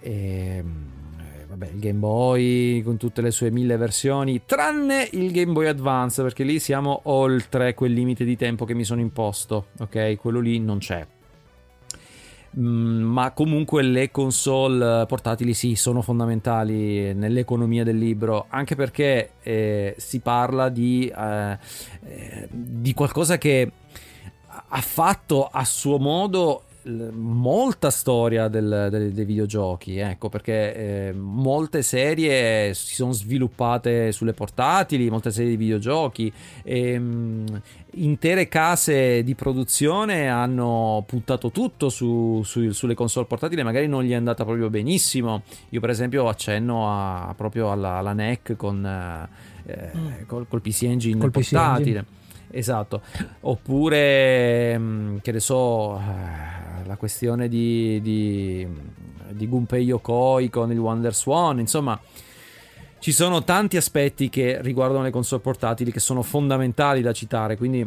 [0.00, 0.64] Eh,
[1.54, 6.20] vabbè, il Game Boy con tutte le sue mille versioni, tranne il Game Boy Advance,
[6.22, 10.16] perché lì siamo oltre quel limite di tempo che mi sono imposto, ok?
[10.16, 11.06] Quello lì non c'è.
[12.56, 19.94] Mm, ma comunque le console portatili sì, sono fondamentali nell'economia del libro, anche perché eh,
[19.98, 21.58] si parla di, eh,
[22.04, 23.72] eh, di qualcosa che
[24.46, 30.74] ha fatto a suo modo molta storia del, del, dei videogiochi, ecco perché
[31.08, 37.62] eh, molte serie si sono sviluppate sulle portatili, molte serie di videogiochi, e, ehm, mh,
[37.96, 44.10] intere case di produzione hanno puntato tutto su, su, sulle console portatili, magari non gli
[44.10, 45.42] è andata proprio benissimo.
[45.70, 48.84] Io per esempio accenno a, proprio alla, alla NEC con,
[49.66, 50.26] eh, mm.
[50.26, 51.80] col, col, PC Engine col portatile.
[51.80, 52.22] PC Engine.
[52.56, 53.02] Esatto,
[53.40, 58.64] oppure mm, che ne so, eh, la questione di, di,
[59.30, 62.00] di Gunpei Yokoi con il Wonder Swan, insomma,
[63.00, 67.84] ci sono tanti aspetti che riguardano le console portatili che sono fondamentali da citare, quindi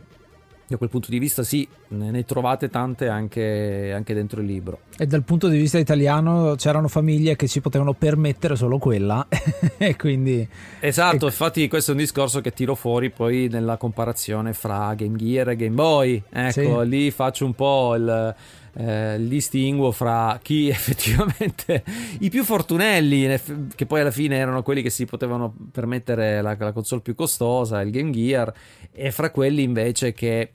[0.67, 4.80] da quel punto di vista sì, ne trovate tante anche, anche, dentro il libro.
[4.97, 9.25] E dal punto di vista italiano c'erano famiglie che si potevano permettere solo quella
[9.77, 10.47] e quindi...
[10.80, 11.30] Esatto, e...
[11.30, 15.56] infatti questo è un discorso che tiro fuori poi nella comparazione fra Game Gear e
[15.56, 16.21] Game Boy.
[16.30, 16.89] Ecco, sì.
[16.89, 18.36] lì faccio un po' il
[18.80, 21.84] eh, distinguo fra chi effettivamente
[22.20, 23.40] i più fortunelli,
[23.76, 27.82] che poi alla fine erano quelli che si potevano permettere la, la console più costosa,
[27.82, 28.54] il Game Gear,
[28.92, 30.52] e fra quelli invece che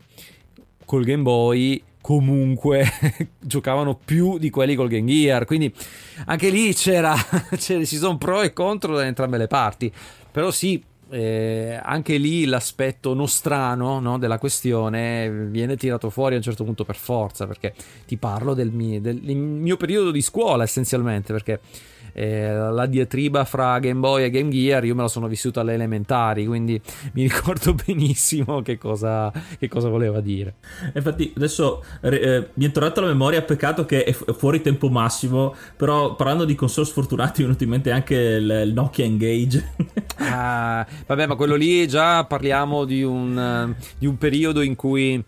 [0.84, 2.84] col Game Boy comunque
[3.40, 5.44] giocavano più di quelli col Game Gear.
[5.44, 5.72] Quindi
[6.26, 7.14] anche lì c'era,
[7.56, 9.92] c'era, ci sono pro e contro da entrambe le parti.
[10.30, 16.42] Però sì, eh, anche lì l'aspetto nostrano no, della questione viene tirato fuori a un
[16.42, 17.74] certo punto per forza, perché
[18.06, 21.60] ti parlo del mio, del mio periodo di scuola essenzialmente, perché
[22.12, 25.74] eh, la diatriba fra Game Boy e Game Gear io me la sono vissuta alle
[25.74, 26.80] elementari, quindi
[27.12, 30.54] mi ricordo benissimo che cosa, che cosa voleva dire.
[30.94, 36.14] Infatti adesso eh, mi è tornato alla memoria, peccato che è fuori tempo massimo, però
[36.14, 39.74] parlando di console sfortunati mi è venuto in mente anche il, il Nokia Engage.
[40.18, 45.22] ah, vabbè, ma quello lì già parliamo di un, di un periodo in cui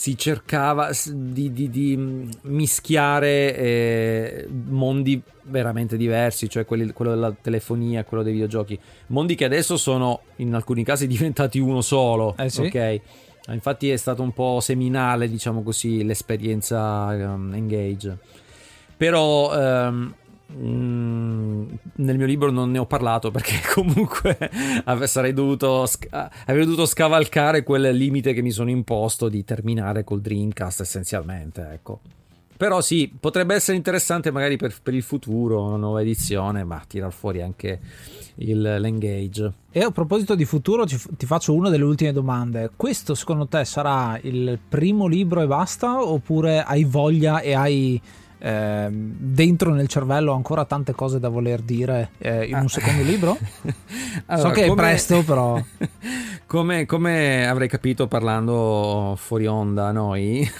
[0.00, 8.02] si cercava di, di, di mischiare eh, mondi veramente diversi, cioè quelli, quello della telefonia,
[8.04, 12.62] quello dei videogiochi, mondi che adesso sono in alcuni casi diventati uno solo, eh sì.
[12.62, 13.00] ok?
[13.48, 18.16] Infatti è stato un po' seminale, diciamo così, l'esperienza um, Engage.
[18.96, 20.14] Però um,
[20.56, 24.36] Mm, nel mio libro non ne ho parlato perché comunque
[25.04, 30.80] sarei dovuto, avrei dovuto scavalcare quel limite che mi sono imposto di terminare col Dreamcast
[30.80, 32.00] essenzialmente, ecco.
[32.60, 37.10] Però sì, potrebbe essere interessante magari per, per il futuro, una nuova edizione, ma tirar
[37.10, 37.80] fuori anche
[38.34, 39.50] il, l'engage.
[39.70, 42.70] E a proposito di futuro, ti, ti faccio una delle ultime domande.
[42.76, 46.02] Questo secondo te sarà il primo libro e basta?
[46.02, 47.98] Oppure hai voglia e hai
[48.42, 52.68] eh, dentro nel cervello ancora tante cose da voler dire eh, in un ah.
[52.68, 53.36] secondo libro?
[54.26, 55.62] allora, so che come, è presto, però.
[56.46, 60.50] come, come avrei capito parlando fuori onda noi,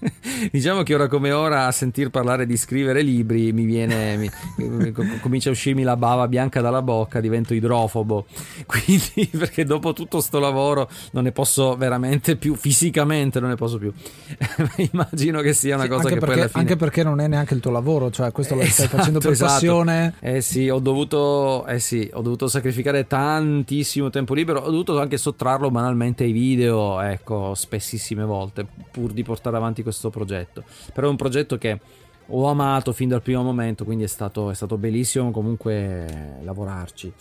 [0.50, 5.48] diciamo che ora come ora a sentir parlare di scrivere libri mi viene mi, comincia
[5.48, 8.26] a uscirmi la bava bianca dalla bocca divento idrofobo.
[8.66, 13.78] Quindi perché dopo tutto sto lavoro non ne posso veramente più fisicamente non ne posso
[13.78, 13.92] più.
[14.92, 17.28] Immagino che sia una sì, cosa che perché, poi alla fine anche perché non è
[17.28, 19.52] neanche il tuo lavoro cioè questo lo esatto, stai facendo per esatto.
[19.52, 20.14] passione.
[20.20, 25.18] Eh sì ho dovuto eh sì ho dovuto sacrificare tantissimo tempo libero ho dovuto anche
[25.18, 30.64] sottrarlo banalmente ai video ecco spessissime volte pur di portare avanti questo progetto.
[30.92, 31.78] Però è un progetto che
[32.26, 37.12] ho amato fin dal primo momento, quindi è stato, è stato bellissimo comunque lavorarci.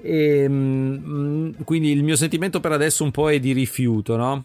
[0.00, 4.44] E, mm, quindi il mio sentimento per adesso un po' è di rifiuto, no?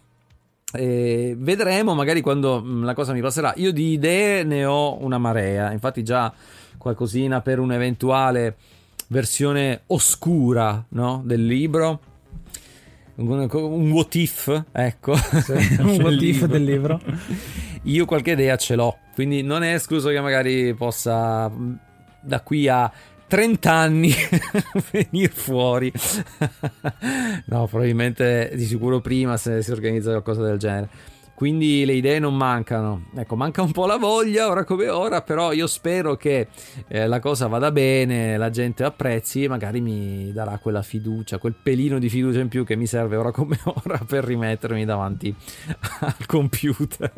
[0.72, 3.52] E vedremo magari quando mm, la cosa mi passerà.
[3.56, 6.32] Io di idee ne ho una marea, infatti già
[6.76, 8.56] qualcosina per un'eventuale
[9.08, 11.22] versione oscura no?
[11.24, 12.00] del libro
[13.18, 17.00] un, un what if, ecco, sì, un what if del libro.
[17.88, 21.50] Io qualche idea ce l'ho, quindi non è escluso che magari possa
[22.20, 22.90] da qui a
[23.26, 24.12] 30 anni
[24.92, 25.90] venire fuori.
[27.46, 30.88] no, probabilmente di sicuro prima se si organizza qualcosa del genere.
[31.38, 33.10] Quindi le idee non mancano.
[33.14, 36.48] Ecco, manca un po' la voglia ora come ora, però io spero che
[36.88, 41.54] eh, la cosa vada bene, la gente apprezzi e magari mi darà quella fiducia, quel
[41.54, 45.32] pelino di fiducia in più che mi serve ora come ora per rimettermi davanti
[46.00, 47.12] al computer.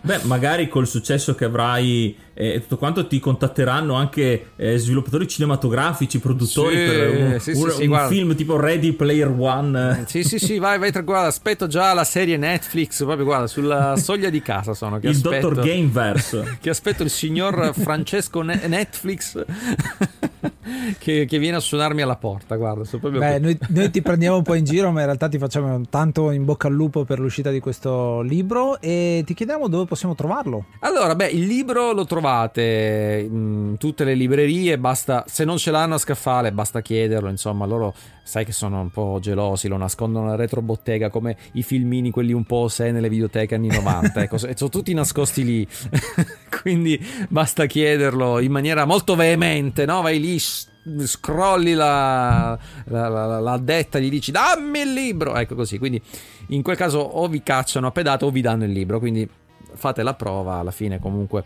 [0.00, 5.26] Beh, magari col successo che avrai e eh, tutto quanto ti contatteranno anche eh, sviluppatori
[5.26, 10.04] cinematografici, produttori sì, per un, sì, un, sì, un film tipo Ready Player One.
[10.06, 14.28] Sì, sì, sì, vai, vai, guarda, aspetto già la serie Netflix, proprio guarda, sulla soglia
[14.28, 14.98] di casa sono.
[14.98, 16.58] Che il aspetto, Dottor Gameverse.
[16.60, 19.42] che aspetto il signor Francesco Netflix
[20.98, 22.84] che, che, viene a suonarmi alla porta, guarda.
[22.98, 26.30] Beh, noi, noi, ti prendiamo un po' in giro, ma in realtà ti facciamo tanto
[26.32, 30.66] in bocca al lupo per l'uscita di questo libro e ti chiediamo dove possiamo trovarlo.
[30.80, 35.94] Allora, beh, il libro lo trovate in tutte le librerie, basta, se non ce l'hanno
[35.94, 37.94] a scaffale, basta chiederlo, insomma, loro
[38.26, 42.42] sai che sono un po' gelosi, lo nascondono nella retrobottega come i filmini, quelli un
[42.42, 45.68] po' se nelle videoteche anni 90, ecco, sono tutti nascosti lì,
[46.60, 50.02] quindi basta chiederlo in maniera molto veemente, no?
[50.02, 55.78] Vai lì, scrolli la, la, la, la detta, gli dici dammi il libro, ecco così,
[55.78, 56.02] quindi
[56.48, 59.28] in quel caso o vi cacciano a pedate o vi danno il libro, quindi
[59.76, 61.44] fate la prova, alla fine comunque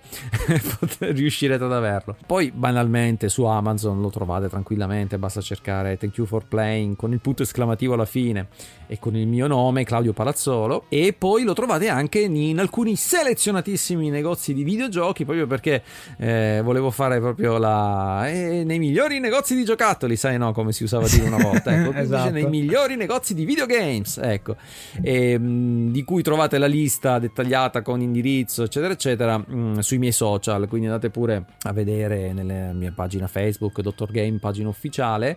[0.99, 2.17] riuscirete ad averlo.
[2.27, 7.21] Poi banalmente su Amazon lo trovate tranquillamente, basta cercare Thank you for playing con il
[7.21, 8.49] punto esclamativo alla fine
[8.91, 14.11] e con il mio nome Claudio Palazzolo e poi lo trovate anche in alcuni selezionatissimi
[14.11, 15.85] negozi di videogiochi proprio perché
[16.19, 20.83] eh, volevo fare proprio la eh, nei migliori negozi di giocattoli, sai no, come si
[20.83, 22.31] usava dire una volta, ecco, esatto.
[22.31, 24.57] nei migliori negozi di videogames, ecco,
[25.01, 29.79] e, ehm, mh, di cui trovate la lista dettagliata con indirizzo, eccetera, eccetera, mh, mm,
[29.79, 30.67] sui miei social.
[30.67, 34.11] Quindi andate pure a vedere nella mia pagina Facebook, Dr.
[34.11, 35.37] Game, pagina ufficiale,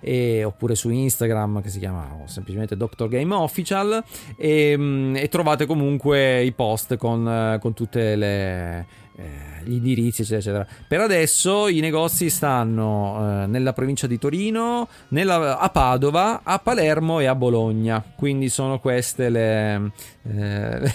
[0.00, 2.91] e, oppure su Instagram che si chiama semplicemente Dr.
[3.08, 4.02] Game Official.
[4.36, 10.22] E, mh, mm, e trovate comunque i post con, con tutte le eh, gli indirizzi,
[10.22, 10.66] eccetera, eccetera.
[10.88, 17.20] Per adesso i negozi stanno eh, nella provincia di Torino, nella, a Padova, a Palermo
[17.20, 18.02] e a Bologna.
[18.16, 20.80] Quindi sono queste le, eh,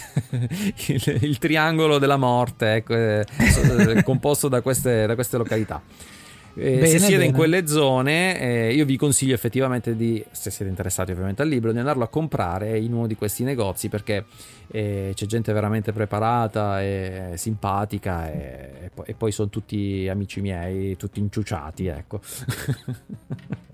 [0.88, 5.82] il, il, triangolo della morte, ecco, eh, composto da queste, da queste località.
[6.58, 7.26] Eh, bene, se siete bene.
[7.26, 11.72] in quelle zone, eh, io vi consiglio effettivamente di, se siete interessati ovviamente al libro,
[11.72, 14.26] di andarlo a comprare in uno di questi negozi perché
[14.72, 20.42] eh, c'è gente veramente preparata e simpatica e, e, poi, e poi sono tutti amici
[20.42, 22.22] miei, tutti inciuciati, ecco.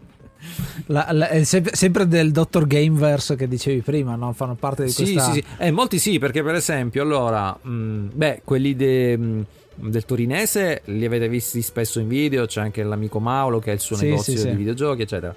[0.88, 2.68] La, la, sempre del Dr.
[2.68, 4.34] Gameverse che dicevi prima, no?
[4.34, 5.32] Fanno parte di sì, questa...
[5.32, 9.24] Sì, sì, eh, molti sì, perché per esempio, allora, mh, mm, beh, quelli de, mh,
[9.24, 9.42] mm,
[9.76, 13.80] del torinese li avete visti spesso in video, c'è anche l'amico Mauro che è il
[13.80, 15.36] suo sì, negozio sì, di videogiochi, eccetera.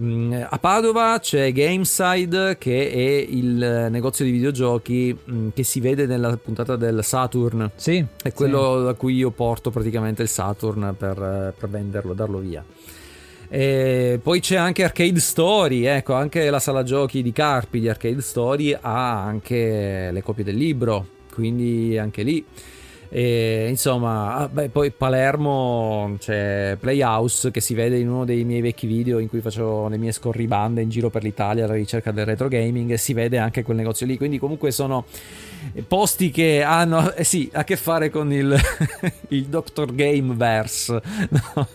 [0.00, 5.16] Mm, a Padova c'è Gameside che è il negozio di videogiochi
[5.54, 7.70] che si vede nella puntata del Saturn.
[7.76, 8.04] Sì.
[8.22, 12.64] È quello da cui io porto praticamente il Saturn per, per venderlo, darlo via.
[13.48, 18.20] E poi c'è anche Arcade Story, ecco, anche la sala giochi di Carpi di Arcade
[18.20, 22.44] Story ha anche le copie del libro, quindi anche lì.
[23.16, 28.60] E, insomma, ah, beh, poi Palermo c'è Playhouse che si vede in uno dei miei
[28.60, 32.24] vecchi video in cui facevo le mie scorribande in giro per l'Italia alla ricerca del
[32.24, 34.16] retro gaming e si vede anche quel negozio lì.
[34.16, 35.04] Quindi, comunque, sono
[35.86, 38.52] posti che hanno eh sì, a che fare con il,
[39.28, 39.94] il Dr.
[39.94, 41.00] Gameverse,
[41.54, 41.68] no?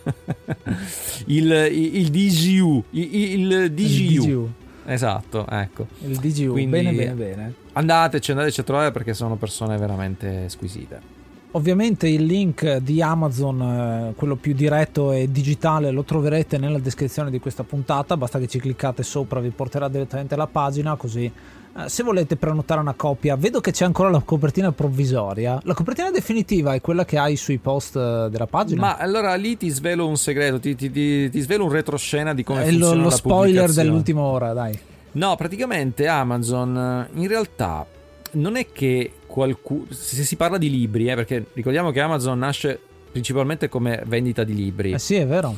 [1.24, 4.24] il, il, il, DGU, il, il DGU.
[4.26, 4.52] DGU.
[4.84, 5.86] Esatto, ecco.
[6.06, 7.54] Il DGU, Quindi bene, bene, bene.
[7.72, 11.19] Andateci, andateci a trovare perché sono persone veramente squisite.
[11.52, 17.28] Ovviamente il link di Amazon, eh, quello più diretto e digitale, lo troverete nella descrizione
[17.28, 18.16] di questa puntata.
[18.16, 20.94] Basta che ci cliccate sopra, vi porterà direttamente alla pagina.
[20.94, 25.58] Così, eh, se volete prenotare una copia, vedo che c'è ancora la copertina provvisoria.
[25.64, 28.80] La copertina definitiva è quella che hai sui post eh, della pagina.
[28.80, 32.44] Ma allora lì ti svelo un segreto, ti, ti, ti, ti svelo un retroscena di
[32.44, 34.78] come è funziona lo, lo spoiler dell'ultima ora, dai.
[35.12, 37.84] No, praticamente Amazon in realtà
[38.32, 39.86] non è che qualcuno.
[39.90, 42.78] Se si parla di libri, eh, perché ricordiamo che Amazon nasce
[43.10, 44.92] principalmente come vendita di libri.
[44.92, 45.56] Eh sì, è vero.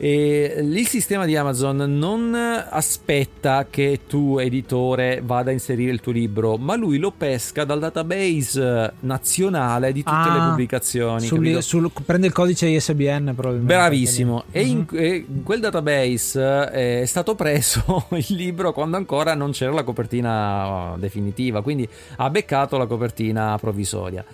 [0.00, 6.12] E il sistema di Amazon non aspetta che tu, editore, vada a inserire il tuo
[6.12, 11.26] libro, ma lui lo pesca dal database nazionale di tutte ah, le pubblicazioni.
[11.26, 13.74] Sul, sul, prende il codice ISBN probabilmente.
[13.74, 14.44] Bravissimo.
[14.52, 15.02] E in, uh-huh.
[15.02, 20.94] in, quel database eh, è stato preso il libro quando ancora non c'era la copertina
[20.96, 21.88] definitiva, quindi
[22.18, 24.24] ha beccato la copertina provvisoria.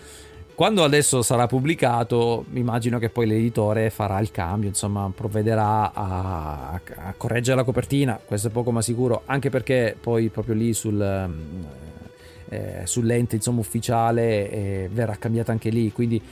[0.54, 7.14] Quando adesso sarà pubblicato, immagino che poi l'editore farà il cambio, insomma, provvederà a, a
[7.16, 11.02] correggere la copertina, questo è poco ma sicuro, anche perché poi proprio lì sul,
[12.50, 16.22] eh, sull'ente insomma, ufficiale eh, verrà cambiata anche lì, quindi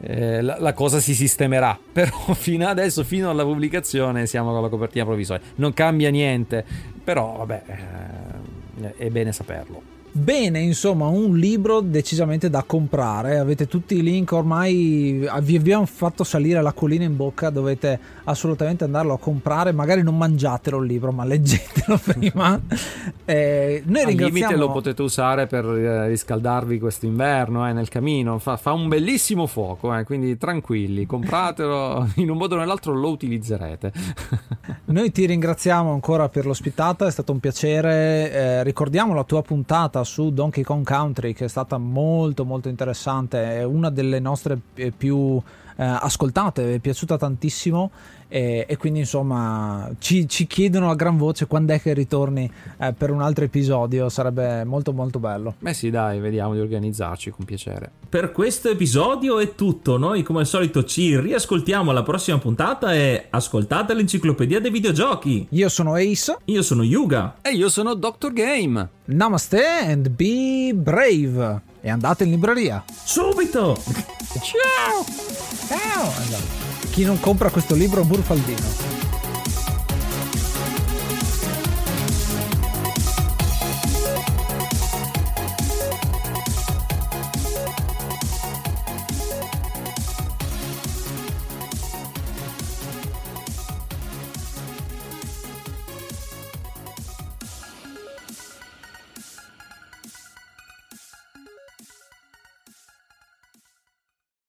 [0.00, 4.68] eh, la, la, cosa si sistemerà, però fino adesso, fino alla pubblicazione, siamo con la
[4.68, 5.44] copertina provvisoria.
[5.56, 6.64] Non cambia niente,
[7.02, 7.62] però vabbè,
[8.80, 9.91] eh, è bene saperlo.
[10.14, 13.38] Bene, insomma, un libro decisamente da comprare.
[13.38, 15.26] Avete tutti i link ormai.
[15.40, 17.48] Vi abbiamo fatto salire la collina in bocca.
[17.48, 19.72] Dovete assolutamente andarlo a comprare.
[19.72, 22.60] Magari non mangiatelo il libro, ma leggetelo prima.
[23.24, 24.26] eh, noi Al ringraziamo...
[24.26, 28.38] limite lo potete usare per eh, riscaldarvi quest'inverno eh, nel camino.
[28.38, 32.10] Fa, fa, un bellissimo fuoco, eh, quindi tranquilli, compratelo.
[32.16, 33.90] In un modo o nell'altro lo utilizzerete.
[34.86, 37.06] noi ti ringraziamo ancora per l'ospitata.
[37.06, 38.30] È stato un piacere.
[38.30, 43.58] Eh, ricordiamo la tua puntata su Donkey Kong Country che è stata molto molto interessante,
[43.58, 44.58] è una delle nostre
[44.96, 45.40] più
[45.76, 47.90] eh, ascoltate, è piaciuta tantissimo
[48.28, 52.94] e, e quindi insomma ci, ci, chiedono a gran voce quando è che ritorni eh,
[52.94, 55.54] per un altro episodio, sarebbe molto molto bello.
[55.58, 57.90] Beh sì dai, vediamo di organizzarci con piacere.
[58.08, 63.26] Per questo episodio è tutto, noi come al solito ci riascoltiamo alla prossima puntata e
[63.28, 65.46] ascoltate l'enciclopedia dei videogiochi.
[65.50, 66.38] Io sono Ace.
[66.46, 67.36] Io sono Yuga.
[67.42, 68.32] E io sono Dr.
[68.32, 68.88] Game.
[69.04, 71.71] Namaste and be brave.
[71.84, 72.84] E andate in libreria.
[73.02, 73.76] Subito!
[74.40, 75.04] Ciao!
[75.66, 76.12] Ciao!
[76.90, 79.11] Chi non compra questo libro è un burfaldino.